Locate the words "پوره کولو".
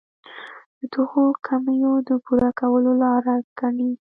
2.25-2.91